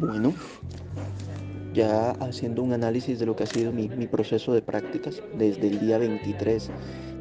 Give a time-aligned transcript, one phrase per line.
[0.00, 0.34] Bueno,
[1.72, 5.80] ya haciendo un análisis de lo que ha sido mi, proceso de prácticas desde el
[5.80, 6.70] día 23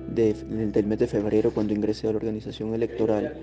[0.08, 3.34] del mes de febrero cuando ingresé a la organización electoral,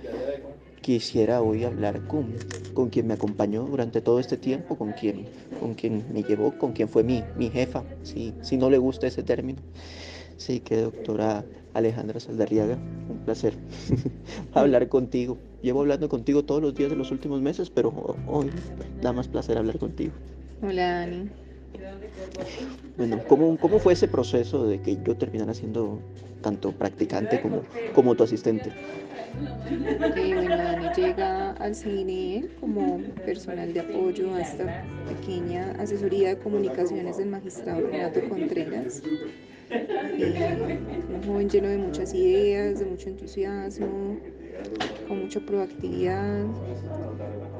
[0.80, 2.34] quisiera hoy hablar con,
[2.74, 5.26] con quien me acompañó durante todo este tiempo, con quien,
[5.58, 9.06] con quien me llevó, con quien fue mi, mi jefa, si, si no le gusta
[9.06, 9.58] ese término.
[10.40, 12.78] Sí, que doctora Alejandra Saldarriaga,
[13.10, 13.52] un placer
[14.54, 15.36] hablar contigo.
[15.60, 18.50] Llevo hablando contigo todos los días de los últimos meses, pero hoy
[19.02, 20.12] da más placer hablar contigo.
[20.62, 21.28] Hola, Dani.
[22.96, 25.98] Bueno, ¿cómo, ¿cómo fue ese proceso de que yo terminara siendo
[26.40, 27.60] tanto practicante como,
[27.94, 28.72] como tu asistente?
[30.16, 37.18] bueno, Dani llega al CINE como personal de apoyo a esta pequeña asesoría de comunicaciones
[37.18, 39.02] del magistrado Renato Contreras.
[39.70, 40.78] Eh,
[41.14, 44.18] un joven lleno de muchas ideas, de mucho entusiasmo,
[45.08, 46.44] con mucha proactividad,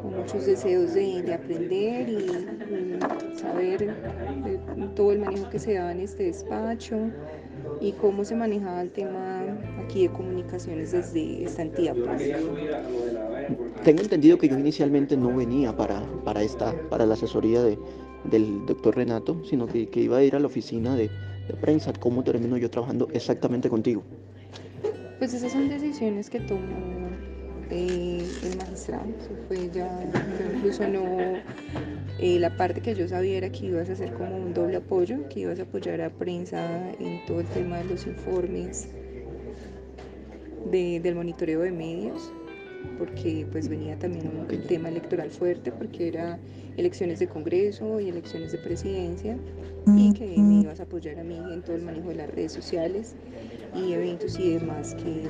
[0.03, 3.95] con muchos deseos de, aprender y, saber
[4.95, 6.97] todo el manejo que se daba en este despacho
[7.81, 9.43] y cómo se manejaba el tema
[9.83, 12.39] aquí de comunicaciones desde esta entidad pública.
[13.85, 17.79] Tengo entendido que yo inicialmente no venía para, para, esta, para la asesoría de,
[18.25, 21.11] del doctor Renato, sino que, que iba a ir a la oficina de,
[21.51, 21.93] de prensa.
[21.93, 24.03] ¿Cómo termino yo trabajando exactamente contigo?
[25.19, 27.11] Pues esas son decisiones que tomó
[27.71, 29.05] eh, el magistrado.
[29.49, 30.11] fue ya,
[30.55, 31.05] incluso no.
[32.19, 35.29] Eh, la parte que yo sabía era que ibas a hacer como un doble apoyo,
[35.29, 38.89] que ibas a apoyar a prensa en todo el tema de los informes,
[40.71, 42.31] del monitoreo de medios
[42.99, 46.39] porque pues venía también un, tema electoral fuerte, porque era
[46.77, 49.37] elecciones de Congreso y elecciones de presidencia,
[49.87, 52.53] y que me ibas a apoyar a mí en todo el manejo de las redes
[52.53, 53.15] sociales
[53.75, 55.23] y eventos y demás que,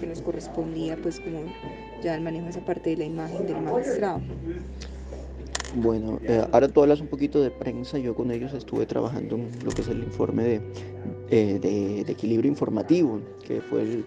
[0.00, 1.40] que nos correspondía pues como
[2.02, 4.20] ya el manejo de esa parte de la imagen del magistrado.
[5.76, 9.50] Bueno, eh, ahora tú hablas un poquito de prensa, yo con ellos estuve trabajando en
[9.64, 10.60] lo que es el informe de,
[11.30, 14.04] eh, de, de equilibrio informativo, que fue el,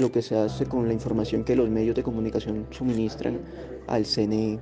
[0.00, 3.40] lo que se hace con la información que los medios de comunicación suministran
[3.86, 4.58] al CNE.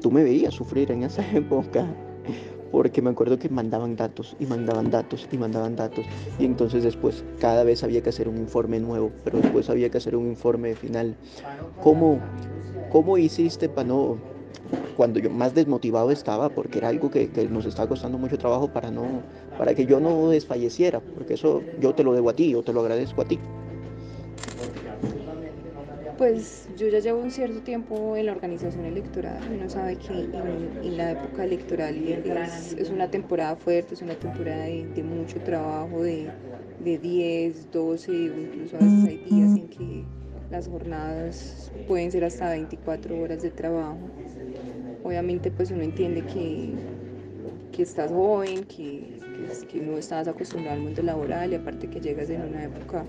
[0.00, 1.86] Tú me veías sufrir en esa época,
[2.72, 6.06] porque me acuerdo que mandaban datos y mandaban datos y mandaban datos,
[6.38, 9.98] y entonces después cada vez había que hacer un informe nuevo, pero después había que
[9.98, 11.14] hacer un informe final.
[11.82, 12.18] ¿Cómo,
[12.90, 14.16] cómo hiciste para no,
[14.96, 18.68] cuando yo más desmotivado estaba, porque era algo que, que, nos estaba costando mucho trabajo
[18.68, 19.22] para, no,
[19.58, 22.72] para que yo no desfalleciera, porque eso yo te lo debo a ti, yo te
[22.72, 23.38] lo agradezco a ti.
[26.22, 29.40] Pues yo ya llevo un cierto tiempo en la organización electoral.
[29.52, 35.02] Uno sabe que en, la época electoral es, una temporada fuerte, es una temporada de,
[35.02, 36.30] mucho trabajo, de,
[36.78, 40.04] de 10, 12, incluso a veces hay días en que
[40.52, 43.98] las jornadas pueden ser hasta 24 horas de trabajo.
[45.02, 46.68] Obviamente pues uno entiende que,
[47.72, 52.00] que estás joven, que, que, que no estás acostumbrado al mundo laboral y aparte que
[52.00, 53.04] llegas en una época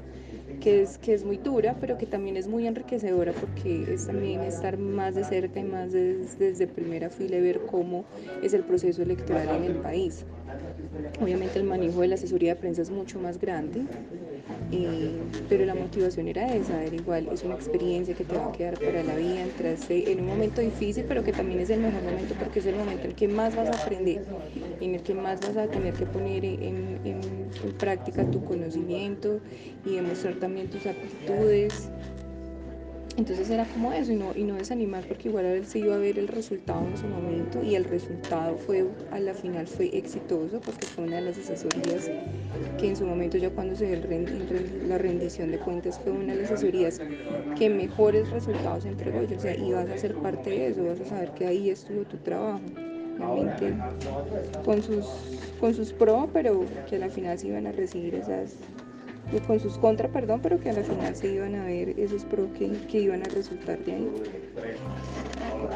[0.62, 4.42] que es, que es muy dura, pero que también es muy enriquecedora porque es también
[4.42, 8.06] estar más de cerca y más desde primera fila y ver cómo
[8.42, 10.26] es el proceso electoral en el país.
[11.22, 13.82] Obviamente el manejo de la asesoría de prensa es mucho más grande,
[15.50, 18.80] pero la motivación era esa, era igual, es una experiencia que te va a quedar
[18.80, 22.36] para la vida, entraste en un momento difícil, pero que también es el mejor momento
[22.40, 24.26] porque es el momento en el que más vas a aprender,
[24.82, 27.22] en el que más vas a tener que poner en, en
[27.78, 29.40] práctica tu conocimiento
[29.86, 31.90] y demostrar también tus aptitudes
[33.18, 35.98] entonces era como eso y no, y no desanimar porque igual ver si iba a
[36.00, 40.60] ver el resultado en su momento y el resultado fue a la final fue exitoso
[40.62, 42.10] porque fue una de las asesorías
[42.80, 44.08] que en su momento ya cuando se dio
[44.88, 47.00] la rendición de cuentas fue una de las asesorías
[47.58, 49.20] que mejores resultados entregó.
[49.20, 52.18] o sea, ibas a ser parte de eso, vas a saber que ahí estuvo tu
[52.18, 52.62] trabajo.
[53.20, 53.76] Obviamente
[54.66, 55.06] con sus,
[55.60, 58.56] con sus pros, pero que a la final se iban a recibir esas
[59.48, 62.48] con sus contras, perdón, pero que a la final se iban a ver esos pros
[62.58, 64.08] que, iban a resultar de ahí.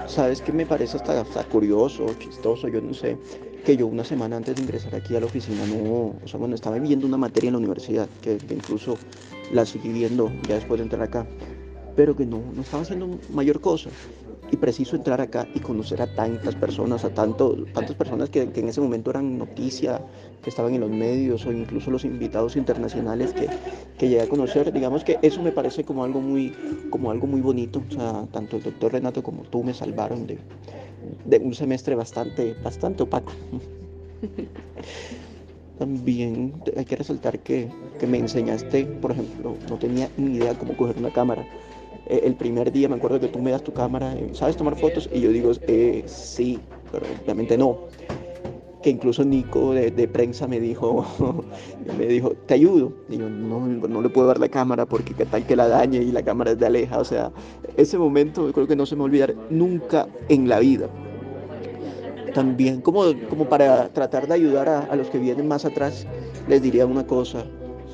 [0.05, 2.67] ¿Sabes qué me parece hasta, curioso, chistoso?
[2.67, 3.17] Yo no sé,
[3.65, 6.55] que yo una semana antes de ingresar aquí a la oficina, no, o sea, bueno,
[6.55, 8.97] estaba viviendo una materia en la universidad, que, que incluso
[9.51, 11.25] la seguí viendo ya después de entrar acá,
[11.97, 13.89] pero que no, no estaba haciendo mayor cosa
[14.51, 18.69] y preciso entrar acá y conocer a tantas personas, a tanto, tantas personas que, en
[18.69, 19.99] ese momento eran noticia,
[20.43, 23.49] que estaban en los medios o incluso los invitados internacionales que,
[23.97, 24.71] que llegué a conocer.
[24.71, 26.53] Digamos que eso me parece como algo muy,
[26.91, 27.81] como algo muy bonito.
[27.89, 30.37] O sea, tanto el doctor Renato como tú me salvaron de,
[31.25, 33.33] de un semestre bastante, bastante opaco.
[35.79, 37.69] También hay que resaltar que,
[37.99, 41.45] que me enseñaste, por ejemplo, no tenía ni idea cómo coger una cámara
[42.05, 44.77] eh, el primer día me acuerdo que tú me das tu cámara, eh, ¿sabes tomar
[44.77, 45.09] fotos?
[45.13, 46.59] Y yo digo, eh, sí,
[46.91, 47.79] pero obviamente no.
[48.81, 51.05] Que incluso Nico de, prensa me dijo,
[51.97, 52.93] me dijo, te ayudo.
[53.09, 55.97] Y yo, no, no le puedo dar la cámara porque qué tal que la dañe
[55.97, 56.99] y la cámara es de aleja.
[56.99, 57.31] O sea,
[57.75, 60.89] ese momento creo que no se me va nunca en la vida.
[62.33, 66.05] También como, como para tratar de ayudar a, a los que vienen más atrás,
[66.47, 67.45] les diría una cosa,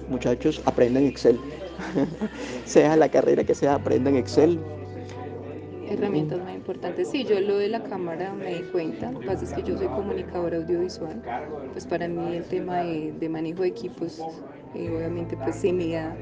[0.07, 1.39] muchachos, aprendan Excel.
[2.65, 4.59] sea la carrera que sea, aprendan Excel.
[5.85, 7.09] Herramientas muy importantes.
[7.09, 9.11] Sí, yo lo de la cámara me di cuenta.
[9.11, 11.21] Lo que pasa es que yo soy comunicadora audiovisual.
[11.71, 14.29] Pues para mí el tema de, de manejo de equipos,
[14.73, 16.15] eh, obviamente, pues se me da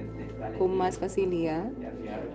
[0.57, 1.71] con más facilidad.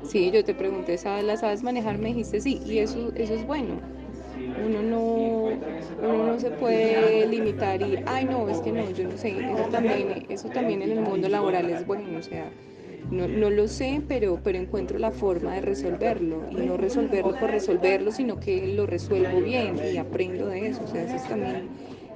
[0.02, 1.98] Sí, yo te pregunté, ¿sabes, ¿la sabes manejar?
[1.98, 3.80] Me dijiste sí, y eso, eso es bueno.
[4.56, 4.98] Uno no,
[6.02, 9.68] uno no se puede limitar y, ay no, es que no, yo no sé, eso
[9.70, 12.50] también, eso también en el mundo laboral es bueno, o sea,
[13.10, 17.50] no, no, lo sé, pero, pero encuentro la forma de resolverlo y no resolverlo por
[17.50, 20.82] resolverlo, sino que lo resuelvo bien y aprendo de eso.
[20.84, 21.68] O sea, eso es también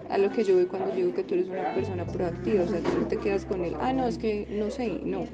[0.09, 2.65] a lo que yo veo cuando digo que tú eres una persona proactiva.
[2.65, 5.27] O sea, tú no te quedas con él, ah, no, es que no sé, no.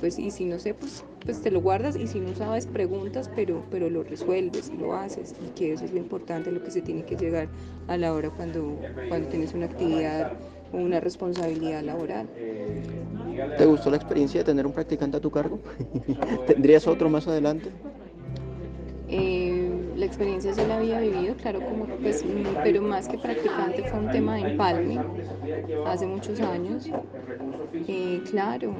[0.00, 3.30] Pues, y si no sé, pues, pues te lo guardas y si no sabes, preguntas,
[3.34, 6.82] pero, pero lo resuelves, lo haces y que eso es lo importante, lo que se
[6.82, 7.48] tiene que llegar
[7.88, 8.62] a la hora cuando,
[9.08, 10.26] cuando tienes una actividad
[10.72, 12.26] o una responsabilidad laboral.
[13.56, 15.60] ¿Te gustó la experiencia de tener un practicante a tu cargo?
[16.46, 17.70] ¿Tendrías otro más adelante?
[19.08, 22.24] Eh, la experiencia sí la había vivido, claro, como pues,
[22.62, 24.98] pero más que practicante fue un tema de empalme
[25.84, 26.88] hace muchos años.
[27.88, 28.72] Eh, claro,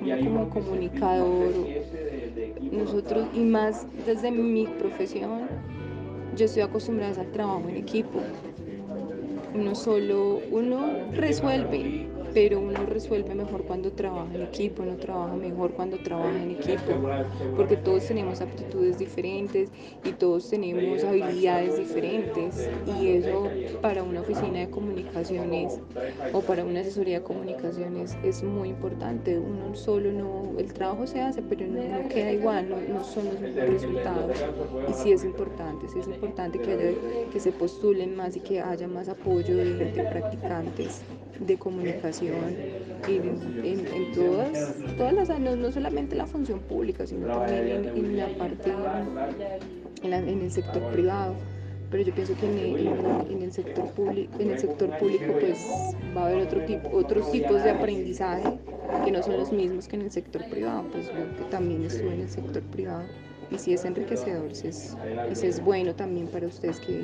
[0.00, 1.52] como comunicador,
[2.70, 5.48] nosotros, y más desde mi profesión,
[6.36, 8.20] yo estoy acostumbrada al trabajo en equipo.
[9.54, 15.72] Uno solo, uno resuelve, pero uno resuelve mejor cuando trabaja en equipo, uno trabaja mejor
[15.72, 16.92] cuando trabaja en equipo,
[17.56, 19.70] porque todos tenemos aptitudes diferentes
[20.04, 22.68] y todos tenemos habilidades diferentes
[23.00, 23.48] y eso
[23.80, 25.80] para una oficina de comunicaciones
[26.34, 29.38] o para una asesoría de comunicaciones es muy importante.
[29.38, 34.36] Uno solo no, el trabajo se hace, pero no, queda igual, no, son los resultados
[34.90, 36.90] y sí es importante, sí es importante que, haya,
[37.32, 41.02] que se postulen más y que haya más apoyo de practicantes
[41.40, 42.34] de comunicación
[43.08, 47.96] en, en, en todas, todas las no, no, solamente la función pública, sino también en,
[47.96, 48.72] en la parte,
[50.02, 51.34] en, la, en, el sector privado.
[51.90, 55.64] Pero yo pienso que en el, sector público, en el sector público pues
[56.16, 58.58] va a haber otro tipo, otros tipos de aprendizaje
[59.04, 60.84] que no son los mismos que en el sector privado.
[60.90, 63.04] Pues yo que también estuve en el sector privado
[63.50, 64.96] y si es enriquecedor, si es,
[65.34, 67.02] si es bueno también para ustedes que,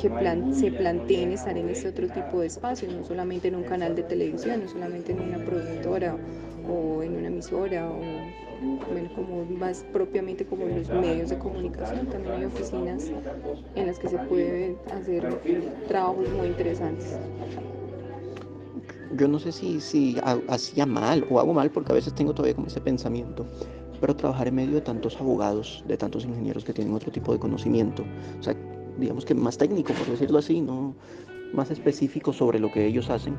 [0.00, 3.64] que plan, se planteen estar en este otro tipo de espacios, no solamente en un
[3.64, 6.16] canal de televisión, no solamente en una productora
[6.68, 7.98] o en una emisora o
[8.90, 13.10] bueno, como más propiamente como los medios de comunicación, también hay oficinas
[13.74, 15.40] en las que se pueden hacer
[15.88, 17.18] trabajos muy interesantes.
[19.16, 20.16] Yo no sé si, si
[20.48, 23.46] hacía mal o hago mal porque a veces tengo todavía como ese pensamiento
[24.02, 27.38] pero trabajar en medio de tantos abogados, de tantos ingenieros que tienen otro tipo de
[27.38, 28.04] conocimiento,
[28.38, 28.56] o sea,
[28.98, 30.94] digamos que más técnico, por decirlo así, no
[31.54, 33.36] más específico sobre lo que ellos hacen,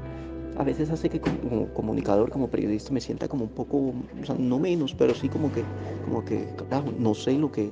[0.58, 3.78] a veces hace que como comunicador, como periodista, me sienta como un poco,
[4.22, 5.64] o sea, no menos, pero sí como que,
[6.06, 7.72] como que, claro, no sé lo que,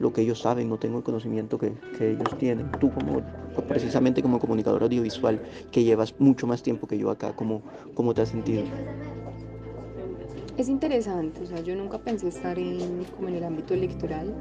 [0.00, 2.70] lo que ellos saben, no tengo el conocimiento que, que ellos tienen.
[2.80, 3.22] Tú como,
[3.68, 7.62] precisamente como comunicador audiovisual, que llevas mucho más tiempo que yo acá, ¿cómo,
[7.94, 8.64] cómo te has sentido?
[10.58, 14.34] Es interesante, o sea, yo nunca pensé estar en, como en el ámbito electoral,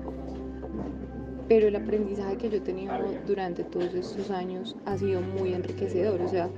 [1.47, 2.93] pero el aprendizaje que yo he tenido
[3.25, 6.21] durante todos estos años ha sido muy enriquecedor.
[6.21, 6.49] O sea,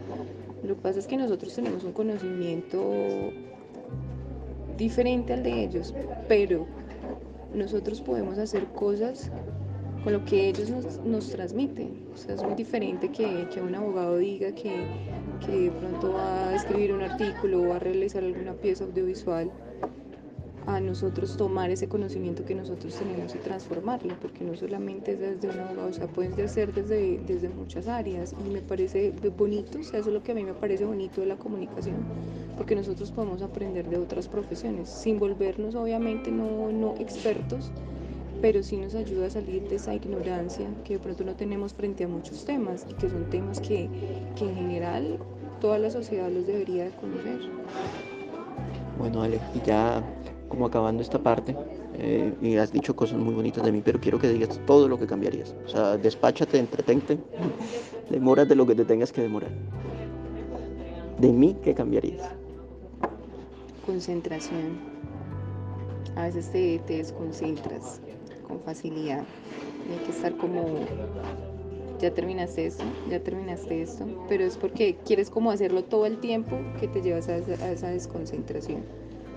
[0.63, 2.81] lo que pasa es que nosotros tenemos un conocimiento
[4.75, 5.93] diferente al de ellos,
[6.27, 6.65] pero
[7.53, 9.31] nosotros podemos hacer cosas
[10.03, 12.07] con lo que ellos nos, nos transmiten.
[12.13, 14.87] O sea, es muy diferente que, que un abogado diga que
[15.45, 19.51] que de pronto va a escribir un artículo o va a realizar alguna pieza audiovisual,
[20.65, 25.49] a nosotros tomar ese conocimiento que nosotros tenemos y transformarlo, porque no solamente es desde
[25.49, 29.83] un abogado, o sea, puede ser desde, desde muchas áreas y me parece bonito, o
[29.83, 31.97] sea, eso es lo que a mí me parece bonito de la comunicación,
[32.57, 37.71] porque nosotros podemos aprender de otras profesiones, sin volvernos obviamente no, no expertos,
[38.41, 42.03] pero sí nos ayuda a salir de esa ignorancia que de pronto no tenemos frente
[42.03, 43.89] a muchos temas y que son temas que,
[44.35, 45.17] que en general
[45.63, 47.39] toda la sociedad los debería de conocer.
[48.97, 50.03] Bueno, Ale, y ya
[50.49, 51.55] como acabando esta parte,
[51.93, 54.99] eh, y has dicho cosas muy bonitas de mí, pero quiero que digas todo lo
[54.99, 55.55] que cambiarías.
[55.65, 57.17] O sea, despáchate, entretente,
[58.09, 59.51] demórate lo que te tengas que demorar.
[61.19, 62.29] De mí, ¿qué cambiarías?
[63.85, 64.79] Concentración.
[66.17, 68.01] A veces te, te desconcentras
[68.45, 69.23] con facilidad.
[69.89, 70.65] Hay que estar como
[72.03, 76.59] ya terminaste esto, ya terminaste esto, pero es porque quieres como hacerlo todo el tiempo
[76.77, 78.83] que te llevas a esa, desconcentración.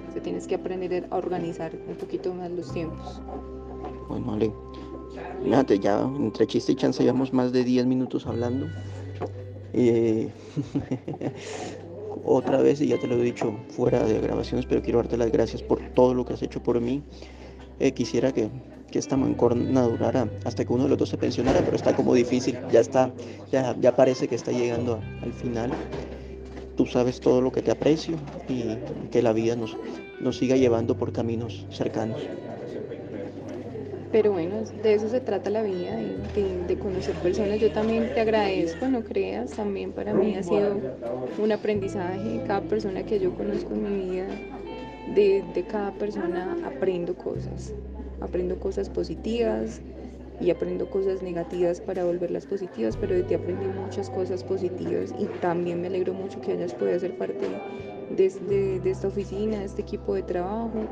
[0.08, 3.22] O sea, tienes que aprender a organizar un poquito más los tiempos.
[4.08, 4.52] Bueno, Ale,
[5.44, 8.66] fíjate, ya entre chiste y chance llevamos más de 10 minutos hablando.
[9.72, 10.28] Eh,
[12.24, 15.30] otra vez, y ya te lo he dicho fuera de grabaciones, pero quiero darte las
[15.30, 17.04] gracias por todo lo que has hecho por mí.
[17.78, 18.48] Eh, quisiera que,
[18.90, 22.14] que, esta mancorna durara hasta que uno de los dos se pensionara, pero está como
[22.14, 23.10] difícil, ya está,
[23.52, 25.70] ya, ya parece que está llegando a, al final.
[26.76, 28.16] Tú sabes todo lo que te aprecio
[28.48, 28.76] y
[29.10, 29.76] que la vida nos,
[30.20, 32.20] nos siga llevando por caminos cercanos.
[34.12, 37.60] Pero bueno, de eso se trata la vida, de, de, de, conocer personas.
[37.60, 40.80] Yo también te agradezco, no creas, también para mí ha sido
[41.38, 42.40] un aprendizaje.
[42.46, 44.26] Cada persona que yo conozco en mi vida,
[45.14, 47.72] de, de cada persona aprendo cosas.
[48.20, 49.80] Aprendo cosas positivas
[50.40, 55.26] y aprendo cosas negativas para volverlas positivas, pero de ti aprendí muchas cosas positivas y
[55.40, 57.46] también me alegro mucho que hayas podido ser parte
[58.14, 60.84] de, de, de esta oficina, de este equipo de trabajo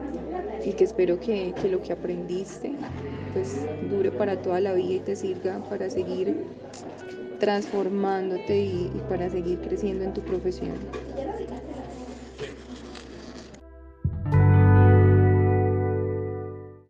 [0.65, 2.73] y que espero que, que, lo que aprendiste
[3.33, 6.37] pues dure para toda la vida y te sirva para seguir
[7.39, 10.75] transformándote y para seguir creciendo en tu profesión.